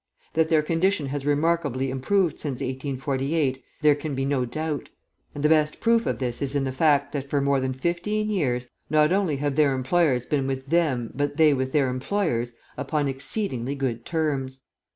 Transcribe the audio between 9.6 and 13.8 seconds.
employers been with them, but they with their employers, upon exceedingly